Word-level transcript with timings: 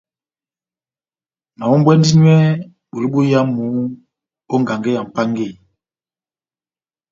Nahombwɛndi 1.57 2.09
nywɛ 2.15 2.37
bulu 2.89 3.07
boyamu 3.13 3.63
ó 4.51 4.55
ngangɛ 4.61 4.89
ya 4.95 5.01
Mʼpángeyi. 5.05 5.55